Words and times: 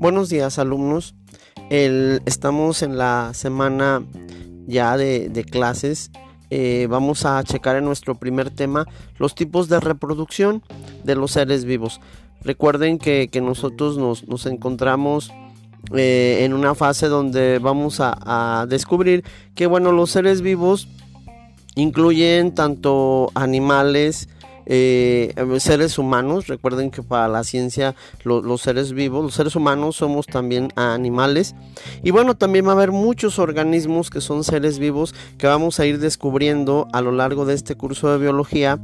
Buenos 0.00 0.30
días 0.30 0.58
alumnos. 0.58 1.14
estamos 1.68 2.82
en 2.82 2.96
la 2.96 3.32
semana 3.34 4.02
ya 4.66 4.96
de, 4.96 5.44
clases. 5.44 6.10
Eh, 6.48 6.86
vamos 6.88 7.26
a 7.26 7.44
checar 7.44 7.76
en 7.76 7.84
nuestro 7.84 8.14
primer 8.14 8.48
tema 8.48 8.86
los 9.18 9.34
tipos 9.34 9.68
de 9.68 9.78
reproducción 9.78 10.62
de 11.04 11.16
los 11.16 11.32
seres 11.32 11.66
vivos. 11.66 12.00
Recuerden 12.42 12.96
que, 12.96 13.28
nosotros 13.42 13.98
nos, 13.98 14.46
encontramos 14.46 15.30
eh, 15.94 16.44
en 16.44 16.54
una 16.54 16.74
fase 16.74 17.08
donde 17.08 17.58
vamos 17.58 18.00
a, 18.00 18.62
a 18.62 18.64
descubrir 18.64 19.22
que 19.54 19.66
bueno, 19.66 19.92
los 19.92 20.10
seres 20.10 20.40
vivos 20.40 20.88
incluyen 21.74 22.54
tanto 22.54 23.30
animales, 23.34 24.30
eh, 24.66 25.34
seres 25.58 25.98
humanos. 25.98 26.46
Recuerden 26.46 26.90
que 26.90 27.02
para 27.02 27.28
la 27.28 27.44
ciencia 27.44 27.94
los 28.24 28.60
seres 28.60 28.92
vivos, 28.92 29.24
los 29.24 29.34
seres 29.34 29.56
humanos 29.56 29.96
somos 29.96 30.26
también 30.26 30.72
animales. 30.76 31.54
Y 32.02 32.10
bueno, 32.10 32.36
también 32.36 32.66
va 32.66 32.70
a 32.70 32.74
haber 32.74 32.92
muchos 32.92 33.38
organismos 33.38 34.10
que 34.10 34.20
son 34.20 34.44
seres 34.44 34.78
vivos 34.78 35.14
que 35.38 35.46
vamos 35.46 35.80
a 35.80 35.86
ir 35.86 35.98
descubriendo 35.98 36.88
a 36.92 37.00
lo 37.00 37.12
largo 37.12 37.46
de 37.46 37.54
este 37.54 37.74
curso 37.74 38.10
de 38.10 38.18
biología 38.18 38.78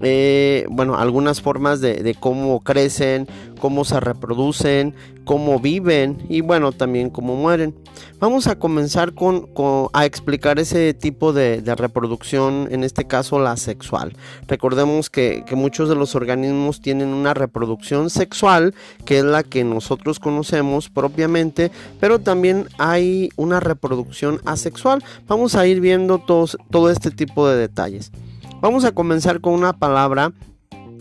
eh, 0.00 0.66
bueno, 0.70 0.96
algunas 0.96 1.40
formas 1.40 1.80
de, 1.80 2.16
cómo 2.18 2.60
crecen, 2.60 3.26
cómo 3.60 3.84
se 3.84 3.98
reproducen, 3.98 4.94
cómo 5.24 5.58
viven 5.58 6.18
y 6.28 6.40
bueno, 6.40 6.72
también 6.72 7.10
cómo 7.10 7.34
mueren. 7.34 7.74
Vamos 8.20 8.46
a 8.46 8.58
comenzar 8.58 9.14
con, 9.14 9.48
a 9.92 10.06
explicar 10.06 10.58
ese 10.58 10.94
tipo 10.94 11.32
de, 11.32 11.62
reproducción, 11.76 12.68
en 12.70 12.84
este 12.84 13.06
caso 13.06 13.38
la 13.38 13.56
sexual. 13.56 14.16
Recordemos 14.46 15.10
que, 15.10 15.44
que 15.46 15.56
muchos 15.56 15.88
de 15.88 15.96
los 15.96 16.14
organismos 16.14 16.80
tienen 16.80 17.08
una 17.08 17.34
reproducción 17.34 18.08
sexual, 18.08 18.74
que 19.04 19.18
es 19.18 19.24
la 19.24 19.42
que 19.42 19.64
nosotros 19.64 20.20
conocemos 20.20 20.88
propiamente, 20.88 21.72
pero 21.98 22.20
también 22.20 22.68
hay 22.78 23.30
una 23.36 23.60
reproducción 23.60 24.40
asexual. 24.44 25.02
Vamos 25.26 25.56
a 25.56 25.66
ir 25.66 25.80
viendo 25.80 26.18
todos, 26.18 26.56
todo 26.70 26.90
este 26.90 27.10
tipo 27.10 27.48
de 27.48 27.56
detalles. 27.56 28.12
Vamos 28.60 28.84
a 28.84 28.92
comenzar 28.92 29.40
con 29.40 29.52
una 29.52 29.72
palabra 29.72 30.32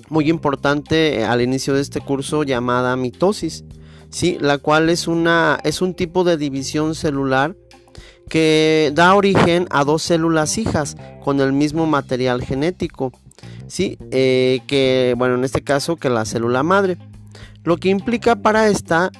muy 0.09 0.29
importante 0.29 1.19
eh, 1.19 1.25
al 1.25 1.41
inicio 1.41 1.73
de 1.73 1.81
este 1.81 2.01
curso 2.01 2.43
llamada 2.43 2.95
mitosis, 2.95 3.65
¿sí? 4.09 4.37
la 4.39 4.59
cual 4.59 4.91
es, 4.91 5.07
una, 5.07 5.59
es 5.63 5.81
un 5.81 5.95
tipo 5.95 6.23
de 6.23 6.37
división 6.37 6.93
celular 6.93 7.55
que 8.29 8.91
da 8.93 9.15
origen 9.15 9.67
a 9.71 9.83
dos 9.83 10.03
células 10.03 10.59
hijas 10.59 10.97
con 11.23 11.41
el 11.41 11.51
mismo 11.51 11.87
material 11.87 12.43
genético, 12.43 13.11
¿sí? 13.67 13.97
Eh, 14.11 14.59
que 14.67 15.15
bueno, 15.17 15.35
en 15.35 15.43
este 15.43 15.63
caso 15.63 15.95
que 15.95 16.09
la 16.09 16.25
célula 16.25 16.61
madre, 16.61 16.97
lo 17.63 17.77
que 17.77 17.89
implica 17.89 18.35
para 18.35 18.67
esta 18.67 19.11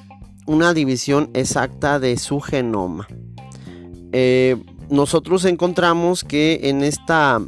una 0.46 0.74
división 0.74 1.30
exacta 1.34 1.98
de 1.98 2.16
su 2.18 2.40
genoma. 2.40 3.08
Eh, 4.12 4.62
nosotros 4.90 5.44
encontramos 5.44 6.22
que 6.22 6.60
en 6.64 6.82
esta 6.82 7.40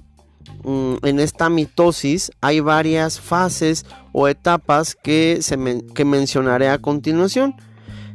en 0.65 1.21
esta 1.21 1.49
mitosis 1.49 2.31
hay 2.41 2.61
varias 2.61 3.21
fases 3.21 3.87
o 4.13 4.29
etapas 4.29 4.95
que, 4.95 5.39
se 5.41 5.57
que 5.95 6.05
mencionaré 6.05 6.69
a 6.69 6.79
continuación. 6.79 7.55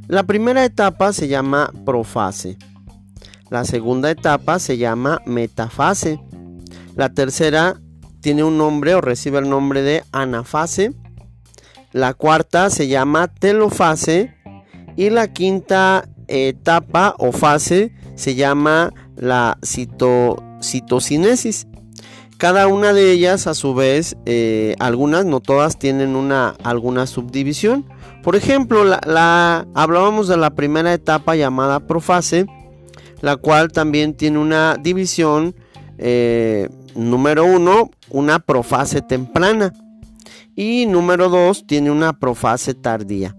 La 0.07 0.23
primera 0.23 0.63
etapa 0.63 1.13
se 1.13 1.27
llama 1.27 1.71
profase. 1.85 2.57
La 3.49 3.65
segunda 3.65 4.11
etapa 4.11 4.59
se 4.59 4.77
llama 4.77 5.21
metafase. 5.25 6.19
La 6.95 7.09
tercera 7.09 7.79
tiene 8.21 8.43
un 8.43 8.57
nombre 8.57 8.95
o 8.95 9.01
recibe 9.01 9.39
el 9.39 9.49
nombre 9.49 9.81
de 9.81 10.03
anafase. 10.11 10.93
La 11.91 12.13
cuarta 12.13 12.69
se 12.69 12.87
llama 12.87 13.27
telofase. 13.27 14.35
Y 14.95 15.09
la 15.09 15.33
quinta 15.33 16.07
etapa 16.27 17.15
o 17.17 17.31
fase 17.31 17.93
se 18.15 18.35
llama 18.35 18.93
la 19.15 19.57
citocinesis. 20.61 21.67
Cada 22.37 22.67
una 22.67 22.91
de 22.91 23.11
ellas, 23.11 23.47
a 23.47 23.53
su 23.53 23.73
vez, 23.73 24.17
eh, 24.25 24.75
algunas, 24.79 25.25
no 25.25 25.39
todas, 25.39 25.79
tienen 25.79 26.17
una, 26.17 26.55
alguna 26.63 27.07
subdivisión. 27.07 27.85
Por 28.23 28.35
ejemplo, 28.35 28.83
hablábamos 29.73 30.27
de 30.27 30.35
la 30.35 30.49
primera 30.49 30.93
etapa 30.93 31.35
llamada 31.35 31.79
profase, 31.87 32.45
la 33.21 33.37
cual 33.37 33.71
también 33.71 34.15
tiene 34.15 34.39
una 34.39 34.75
división. 34.75 35.55
Eh, 35.97 36.67
número 36.93 37.45
uno, 37.45 37.89
una 38.09 38.39
profase 38.39 39.01
temprana. 39.01 39.71
Y 40.55 40.87
número 40.87 41.29
dos, 41.29 41.65
tiene 41.65 41.89
una 41.89 42.13
profase 42.13 42.73
tardía. 42.73 43.35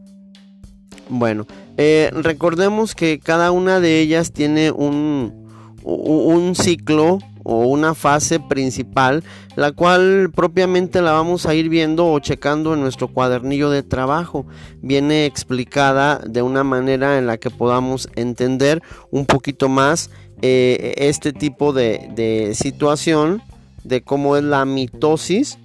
Bueno, 1.11 1.47
eh, 1.77 2.11
recordemos 2.15 2.95
que 2.95 3.19
cada 3.19 3.51
una 3.51 3.79
de 3.79 4.01
ellas 4.01 4.33
tiene 4.33 4.71
un, 4.71 5.49
un 5.83 6.55
ciclo 6.55 7.19
o 7.49 7.59
una 7.69 7.95
fase 7.95 8.41
principal, 8.41 9.23
la 9.55 9.71
cual 9.71 10.33
propiamente 10.35 11.01
la 11.01 11.13
vamos 11.13 11.47
a 11.47 11.55
ir 11.55 11.69
viendo 11.69 12.11
o 12.11 12.19
checando 12.19 12.75
en 12.75 12.81
nuestro 12.81 13.07
cuadernillo 13.07 13.71
de 13.71 13.85
trabajo. 13.85 14.47
Viene 14.83 15.27
explicada 15.27 16.19
de 16.19 16.43
una 16.43 16.65
manera 16.65 17.19
en 17.19 17.29
la 17.29 17.39
que 17.39 17.51
podamos 17.51 18.09
entender 18.17 18.83
un 19.13 19.27
poquito 19.27 19.69
más 19.69 20.11
eh, 20.43 20.95
este 20.97 21.33
tipo 21.33 21.73
de, 21.73 22.53
situación, 22.57 23.41
de 23.85 24.03
cómo 24.03 24.37
es 24.37 24.43
la 24.43 24.65
mitosis. 24.65 25.57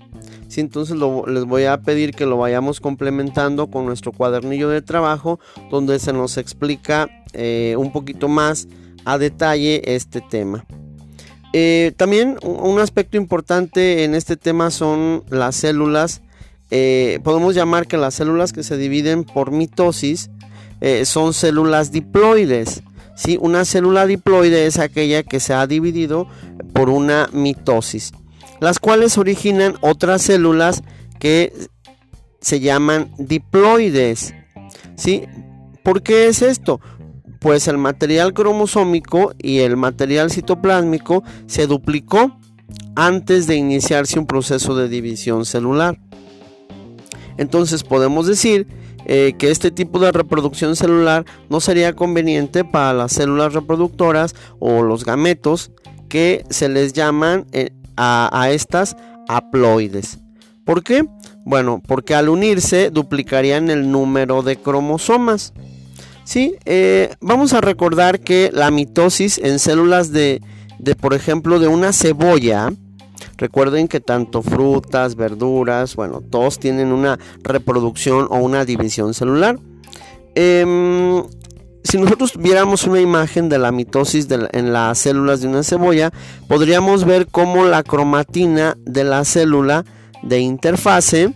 entonces 0.56 0.96
les 0.96 1.46
voy 1.46 1.64
a 1.64 1.82
pedir 1.82 2.14
que 2.14 2.28
lo 2.28 2.38
vayamos 2.38 2.80
complementando 2.80 3.72
con 3.72 3.88
nuestro 3.88 4.12
cuadernillo 4.12 4.70
de 4.70 4.84
trabajo, 4.84 5.40
donde 5.72 5.98
se 5.98 6.14
nos 6.14 6.38
explica 6.38 7.10
eh, 7.34 7.74
un 7.76 7.92
poquito 7.92 8.28
más 8.28 8.68
a 9.04 9.18
detalle 9.18 9.82
este 9.96 10.22
tema. 10.22 10.64
Eh, 11.54 11.92
también 11.98 12.38
un 12.44 12.80
aspecto 12.80 13.18
importante 13.18 14.04
en 14.04 14.16
este 14.16 14.38
tema 14.38 14.72
son 14.72 15.24
las 15.30 15.56
células. 15.56 16.22
Eh, 16.70 17.20
podemos 17.24 17.54
llamar 17.56 17.88
que 17.88 17.98
las 17.98 18.14
células 18.16 18.54
que 18.54 18.64
se 18.64 18.78
dividen 18.78 19.26
por 19.26 19.52
mitosis 19.52 20.30
eh, 20.80 21.06
son 21.06 21.34
células 21.34 21.92
diploides. 21.92 22.84
¿sí? 23.16 23.38
Una 23.42 23.66
célula 23.66 24.06
diploide 24.06 24.66
es 24.66 24.80
aquella 24.80 25.24
que 25.24 25.40
se 25.40 25.54
ha 25.54 25.68
dividido 25.68 26.28
por 26.74 26.90
una 26.90 27.30
mitosis, 27.34 28.14
las 28.62 28.80
cuales 28.80 29.18
originan 29.18 29.76
otras 29.82 30.22
células 30.22 30.84
que 31.20 31.52
se 32.40 32.62
llaman 32.62 33.12
diploides. 33.18 34.34
¿sí? 34.96 35.26
¿Por 35.84 36.02
qué 36.02 36.28
es 36.28 36.42
esto? 36.42 36.80
Pues 37.42 37.68
el 37.68 37.80
material 37.80 38.36
cromosómico 38.36 39.34
y 39.40 39.60
el 39.60 39.76
material 39.76 40.30
citoplásmico 40.30 41.24
se 41.48 41.66
duplicó 41.66 42.38
antes 42.96 43.48
de 43.48 43.56
iniciarse 43.56 44.20
un 44.20 44.28
proceso 44.28 44.76
de 44.76 44.88
división 44.88 45.44
celular. 45.46 46.00
Entonces 47.38 47.84
podemos 47.84 48.28
decir 48.28 48.68
eh, 49.06 49.34
que 49.40 49.50
este 49.50 49.72
tipo 49.72 49.98
de 49.98 50.12
reproducción 50.12 50.76
celular 50.76 51.26
no 51.50 51.60
sería 51.62 51.96
conveniente 51.96 52.64
para 52.64 52.94
las 52.94 53.14
células 53.14 53.54
reproductoras 53.54 54.36
o 54.60 54.84
los 54.84 55.04
gametos 55.04 55.72
que 56.10 56.46
se 56.52 56.70
les 56.70 56.94
llaman 56.94 57.48
eh, 57.54 57.72
a, 57.98 58.30
a 58.40 58.52
estas 58.52 58.96
haploides. 59.28 60.20
¿Por 60.64 60.84
qué? 60.84 61.08
Bueno, 61.44 61.82
porque 61.88 62.14
al 62.14 62.30
unirse 62.30 62.92
duplicarían 62.92 63.72
el 63.72 63.90
número 63.90 64.44
de 64.44 64.58
cromosomas. 64.58 65.54
Sí, 66.32 66.56
eh, 66.64 67.14
vamos 67.20 67.52
a 67.52 67.60
recordar 67.60 68.22
que 68.22 68.52
la 68.54 68.72
mitosis 68.72 69.38
en 69.38 69.60
células 69.60 70.14
de, 70.14 70.42
por 71.02 71.14
ejemplo, 71.14 71.60
de 71.60 71.68
una 71.68 71.92
cebolla, 71.92 72.72
recuerden 73.36 73.90
que 73.90 74.00
tanto 74.00 74.42
frutas, 74.42 75.18
verduras, 75.18 75.98
bueno, 75.98 76.22
todos 76.22 76.58
tienen 76.58 76.94
una 76.94 77.20
reproducción 77.44 78.28
o 78.30 78.38
una 78.38 78.64
división 78.64 79.14
celular. 79.14 79.60
Em, 80.34 81.22
si 81.84 81.98
nosotros 81.98 82.38
viéramos 82.38 82.86
una 82.86 83.02
imagen 83.02 83.50
de 83.50 83.60
la 83.60 83.74
mitosis 83.74 84.26
en 84.32 84.72
las 84.72 85.00
células 85.00 85.42
de 85.42 85.50
una 85.50 85.64
cebolla, 85.64 86.14
podríamos 86.48 87.04
ver 87.04 87.28
cómo 87.28 87.66
la 87.66 87.84
cromatina 87.84 88.78
de 88.86 89.04
la 89.04 89.26
célula 89.26 89.84
de 90.24 90.40
interfase 90.40 91.34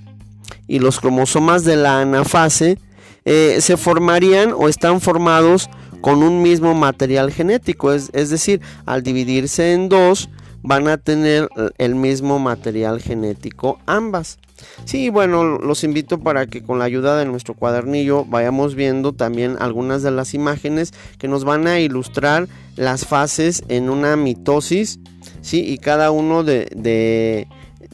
y 0.70 0.80
los 0.80 1.02
cromosomas 1.02 1.66
de 1.66 1.76
la 1.76 2.00
anafase 2.00 2.80
eh, 3.26 3.58
se 3.60 3.76
formarían 3.76 4.54
o 4.56 4.70
están 4.70 5.02
formados 5.02 5.70
con 6.02 6.22
un 6.22 6.44
mismo 6.44 6.76
material 6.76 7.32
genético, 7.32 7.92
es, 7.92 8.12
decir, 8.12 8.62
al 8.86 9.02
dividirse 9.02 9.74
en 9.74 9.90
dos 9.90 10.30
van 10.62 10.88
a 10.88 10.98
tener 10.98 11.50
el 11.80 11.96
mismo 11.96 12.38
material 12.38 13.02
genético 13.02 13.80
ambas. 13.88 14.38
Sí, 14.86 15.10
bueno, 15.10 15.58
los 15.58 15.84
invito 15.84 16.20
para 16.20 16.46
que 16.46 16.64
con 16.64 16.80
la 16.80 16.86
ayuda 16.86 17.18
de 17.18 17.26
nuestro 17.26 17.56
cuadernillo 17.56 18.26
vayamos 18.26 18.76
viendo 18.76 19.14
también 19.14 19.58
algunas 19.60 20.04
de 20.04 20.12
las 20.12 20.34
imágenes 20.34 20.94
que 21.18 21.28
nos 21.28 21.44
van 21.44 21.66
a 21.66 21.80
ilustrar 21.80 22.48
las 22.76 23.06
fases 23.06 23.64
en 23.68 23.90
una 23.90 24.16
mitosis, 24.16 25.00
sí, 25.42 25.66
y 25.66 25.80
cada 25.80 26.12
uno 26.12 26.44
de, 26.44 27.48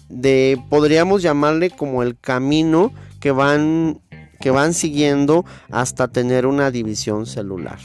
de 0.10 0.62
podríamos 0.70 1.22
llamarle 1.22 1.70
como 1.70 2.04
el 2.04 2.18
camino 2.20 2.92
que 3.22 3.32
van 3.32 4.02
que 4.42 4.52
van 4.52 4.74
siguiendo 4.74 5.46
hasta 5.70 6.10
tener 6.10 6.46
una 6.46 6.72
división 6.72 7.26
celular. 7.26 7.80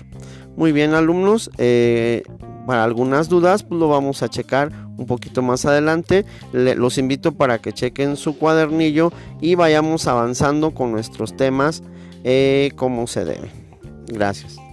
Muy 0.56 0.72
bien 0.72 0.94
alumnos, 0.94 1.50
eh, 1.58 2.22
para 2.66 2.82
algunas 2.82 3.28
dudas 3.28 3.62
pues 3.62 3.78
lo 3.78 3.88
vamos 3.88 4.22
a 4.22 4.28
checar 4.28 4.72
un 4.96 5.06
poquito 5.06 5.42
más 5.42 5.64
adelante. 5.64 6.24
los 6.52 6.98
invito 6.98 7.32
para 7.32 7.58
que 7.58 7.72
chequen 7.72 8.16
su 8.16 8.36
cuadernillo 8.38 9.12
y 9.40 9.54
vayamos 9.54 10.06
avanzando 10.06 10.72
con 10.74 10.90
nuestros 10.90 11.36
temas 11.36 11.82
eh, 12.24 12.72
como 12.74 13.06
se 13.06 13.24
debe. 13.24 13.50
Gracias. 14.08 14.65